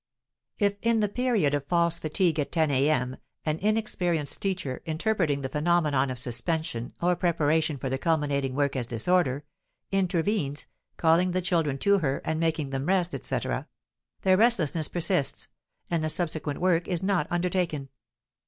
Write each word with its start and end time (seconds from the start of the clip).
If 0.57 0.77
in 0.81 0.99
the 0.99 1.07
period 1.07 1.53
of 1.53 1.67
"false 1.67 1.99
fatigue" 1.99 2.39
at 2.39 2.51
10 2.51 2.71
a.m. 2.71 3.17
an 3.45 3.59
inexperienced 3.59 4.41
teacher, 4.41 4.81
interpreting 4.85 5.41
the 5.41 5.49
phenomenon 5.49 6.09
of 6.09 6.17
suspension 6.17 6.95
or 6.99 7.15
preparation 7.15 7.77
for 7.77 7.87
the 7.87 7.99
culminating 7.99 8.55
work 8.55 8.75
as 8.75 8.87
disorder, 8.87 9.45
intervenes, 9.91 10.65
calling 10.97 11.33
the 11.33 11.39
children 11.41 11.77
to 11.77 11.99
her, 11.99 12.19
and 12.25 12.39
making 12.39 12.71
them 12.71 12.87
rest, 12.87 13.13
etc., 13.13 13.67
their 14.23 14.37
restlessness 14.37 14.87
persists, 14.87 15.49
and 15.87 16.03
the 16.03 16.09
subsequent 16.09 16.59
work 16.59 16.87
is 16.87 17.03
not 17.03 17.27
undertaken. 17.29 17.89